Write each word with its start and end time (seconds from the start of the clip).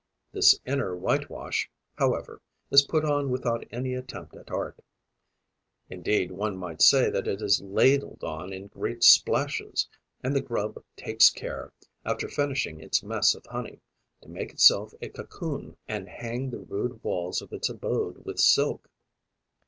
This 0.31 0.59
inner 0.65 0.95
whitewash, 0.97 1.69
however, 1.95 2.41
is 2.71 2.81
put 2.87 3.05
on 3.05 3.29
without 3.29 3.63
any 3.69 3.93
attempt 3.93 4.35
at 4.35 4.49
art, 4.49 4.79
indeed 5.91 6.31
one 6.31 6.57
might 6.57 6.81
say 6.81 7.11
that 7.11 7.27
it 7.27 7.39
is 7.39 7.61
ladled 7.61 8.23
on 8.23 8.51
in 8.51 8.65
great 8.65 9.03
splashes; 9.03 9.87
and 10.23 10.35
the 10.35 10.41
grub 10.41 10.83
takes 10.95 11.29
care, 11.29 11.71
after 12.03 12.27
finishing 12.27 12.79
its 12.81 13.03
mess 13.03 13.35
of 13.35 13.45
honey, 13.45 13.79
to 14.21 14.27
make 14.29 14.49
itself 14.51 14.91
a 15.03 15.09
cocoon 15.09 15.77
and 15.87 16.09
hang 16.09 16.49
the 16.49 16.57
rude 16.57 17.03
walls 17.03 17.39
of 17.43 17.53
its 17.53 17.69
abode 17.69 18.25
with 18.25 18.39
silk. 18.39 18.89